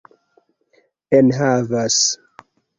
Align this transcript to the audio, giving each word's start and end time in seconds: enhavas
enhavas 1.19 1.97